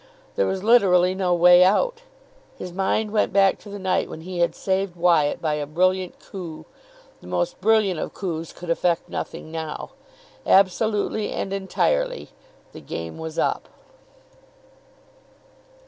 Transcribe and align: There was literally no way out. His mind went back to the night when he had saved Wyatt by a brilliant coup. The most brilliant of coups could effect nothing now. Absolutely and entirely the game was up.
There 0.35 0.47
was 0.47 0.63
literally 0.63 1.13
no 1.13 1.31
way 1.35 1.63
out. 1.63 2.01
His 2.57 2.73
mind 2.73 3.11
went 3.11 3.31
back 3.31 3.59
to 3.59 3.69
the 3.69 3.77
night 3.77 4.09
when 4.09 4.21
he 4.21 4.39
had 4.39 4.55
saved 4.55 4.95
Wyatt 4.95 5.39
by 5.43 5.53
a 5.53 5.67
brilliant 5.67 6.17
coup. 6.19 6.65
The 7.21 7.27
most 7.27 7.61
brilliant 7.61 7.99
of 7.99 8.11
coups 8.11 8.51
could 8.51 8.71
effect 8.71 9.09
nothing 9.09 9.51
now. 9.51 9.91
Absolutely 10.43 11.31
and 11.31 11.53
entirely 11.53 12.29
the 12.73 12.81
game 12.81 13.19
was 13.19 13.37
up. 13.37 13.67